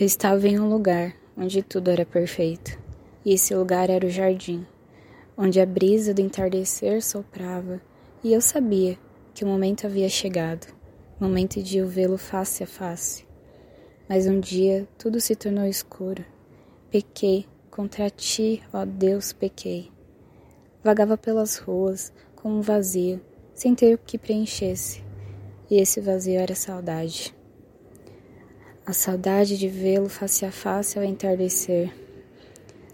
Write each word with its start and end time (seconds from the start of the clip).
Eu 0.00 0.06
estava 0.06 0.46
em 0.46 0.60
um 0.60 0.68
lugar 0.68 1.12
onde 1.36 1.60
tudo 1.60 1.90
era 1.90 2.06
perfeito, 2.06 2.78
e 3.24 3.32
esse 3.32 3.52
lugar 3.52 3.90
era 3.90 4.06
o 4.06 4.08
jardim, 4.08 4.64
onde 5.36 5.60
a 5.60 5.66
brisa 5.66 6.14
do 6.14 6.20
entardecer 6.20 7.02
soprava, 7.02 7.80
e 8.22 8.32
eu 8.32 8.40
sabia 8.40 8.96
que 9.34 9.42
o 9.42 9.48
momento 9.48 9.88
havia 9.88 10.08
chegado, 10.08 10.72
momento 11.18 11.60
de 11.60 11.78
eu 11.78 11.88
vê-lo 11.88 12.16
face 12.16 12.62
a 12.62 12.66
face. 12.66 13.26
Mas 14.08 14.28
um 14.28 14.38
dia 14.38 14.86
tudo 14.96 15.20
se 15.20 15.34
tornou 15.34 15.66
escuro. 15.66 16.24
Pequei, 16.92 17.44
contra 17.68 18.08
ti, 18.08 18.62
ó 18.72 18.84
Deus, 18.84 19.32
pequei. 19.32 19.90
Vagava 20.80 21.18
pelas 21.18 21.56
ruas 21.56 22.12
com 22.36 22.52
um 22.52 22.60
vazio, 22.60 23.20
sem 23.52 23.74
ter 23.74 23.96
o 23.96 23.98
que 23.98 24.16
preenchesse, 24.16 25.02
e 25.68 25.80
esse 25.80 26.00
vazio 26.00 26.38
era 26.38 26.54
saudade 26.54 27.36
a 28.88 28.92
saudade 28.94 29.58
de 29.58 29.68
vê-lo 29.68 30.08
face 30.08 30.46
a 30.46 30.50
face 30.50 30.98
ao 30.98 31.04
entardecer, 31.04 31.92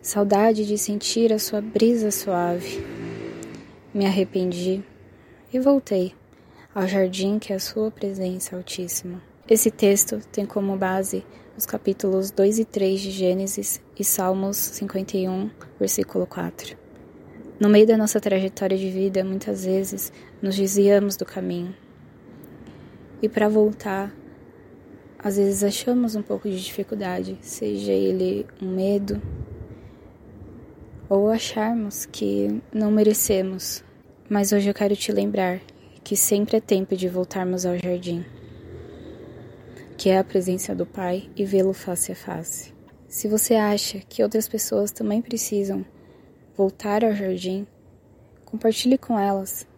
saudade 0.00 0.64
de 0.64 0.78
sentir 0.78 1.30
a 1.34 1.38
sua 1.38 1.60
brisa 1.60 2.10
suave. 2.10 2.82
Me 3.92 4.06
arrependi 4.06 4.82
e 5.52 5.60
voltei 5.60 6.14
ao 6.74 6.88
jardim 6.88 7.38
que 7.38 7.52
é 7.52 7.56
a 7.56 7.60
sua 7.60 7.90
presença 7.90 8.56
altíssima. 8.56 9.22
Esse 9.46 9.70
texto 9.70 10.18
tem 10.32 10.46
como 10.46 10.78
base 10.78 11.26
os 11.58 11.66
capítulos 11.66 12.30
2 12.30 12.60
e 12.60 12.64
3 12.64 12.98
de 12.98 13.10
Gênesis 13.10 13.82
e 14.00 14.02
Salmos 14.02 14.56
51, 14.56 15.50
versículo 15.78 16.26
4. 16.26 16.74
No 17.60 17.68
meio 17.68 17.86
da 17.86 17.98
nossa 17.98 18.18
trajetória 18.18 18.78
de 18.78 18.88
vida, 18.88 19.22
muitas 19.22 19.66
vezes 19.66 20.10
nos 20.40 20.56
desviamos 20.56 21.18
do 21.18 21.26
caminho. 21.26 21.76
E 23.20 23.28
para 23.28 23.46
voltar, 23.46 24.10
às 25.22 25.36
vezes 25.36 25.62
achamos 25.62 26.16
um 26.16 26.22
pouco 26.22 26.48
de 26.48 26.60
dificuldade, 26.60 27.38
seja 27.40 27.92
ele 27.92 28.44
um 28.60 28.74
medo 28.74 29.22
ou 31.08 31.30
acharmos 31.30 32.06
que 32.06 32.60
não 32.72 32.90
merecemos. 32.90 33.84
Mas 34.28 34.50
hoje 34.50 34.68
eu 34.68 34.74
quero 34.74 34.96
te 34.96 35.12
lembrar 35.12 35.60
que 36.02 36.16
sempre 36.16 36.56
é 36.56 36.60
tempo 36.60 36.96
de 36.96 37.08
voltarmos 37.08 37.64
ao 37.64 37.78
jardim, 37.78 38.24
que 39.96 40.08
é 40.08 40.18
a 40.18 40.24
presença 40.24 40.74
do 40.74 40.86
Pai 40.86 41.30
e 41.36 41.44
vê-lo 41.44 41.72
face 41.72 42.10
a 42.10 42.16
face. 42.16 42.72
Se 43.06 43.28
você 43.28 43.54
acha 43.54 44.00
que 44.00 44.22
outras 44.22 44.48
pessoas 44.48 44.90
também 44.90 45.22
precisam 45.22 45.84
voltar 46.56 47.04
ao 47.04 47.14
jardim, 47.14 47.66
compartilhe 48.44 48.98
com 48.98 49.18
elas, 49.18 49.68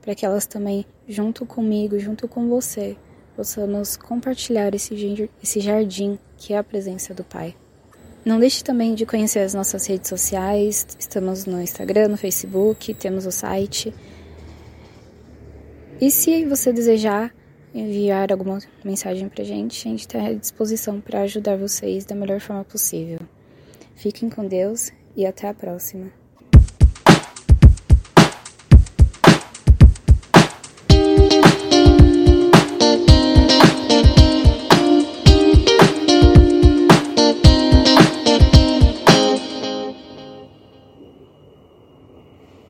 para 0.00 0.14
que 0.14 0.26
elas 0.26 0.46
também, 0.46 0.84
junto 1.06 1.46
comigo, 1.46 1.98
junto 1.98 2.26
com 2.26 2.48
você, 2.48 2.96
possamos 3.36 3.96
compartilhar 3.96 4.74
esse, 4.74 5.60
jardim 5.60 6.18
que 6.36 6.52
é 6.52 6.58
a 6.58 6.64
presença 6.64 7.14
do 7.14 7.24
Pai. 7.24 7.54
Não 8.24 8.38
deixe 8.38 8.62
também 8.62 8.94
de 8.94 9.04
conhecer 9.04 9.40
as 9.40 9.52
nossas 9.52 9.86
redes 9.86 10.08
sociais. 10.08 10.86
Estamos 10.98 11.44
no 11.44 11.60
Instagram, 11.60 12.08
no 12.08 12.16
Facebook, 12.16 12.94
temos 12.94 13.26
o 13.26 13.32
site. 13.32 13.92
E 16.00 16.10
se 16.10 16.44
você 16.44 16.72
desejar 16.72 17.34
enviar 17.74 18.30
alguma 18.30 18.58
mensagem 18.84 19.28
pra 19.28 19.44
gente, 19.44 19.86
a 19.86 19.90
gente 19.90 20.00
está 20.00 20.26
à 20.26 20.32
disposição 20.32 21.00
para 21.00 21.22
ajudar 21.22 21.56
vocês 21.56 22.04
da 22.04 22.14
melhor 22.14 22.40
forma 22.40 22.64
possível. 22.64 23.18
Fiquem 23.96 24.28
com 24.28 24.46
Deus 24.46 24.92
e 25.16 25.26
até 25.26 25.48
a 25.48 25.54
próxima. 25.54 26.21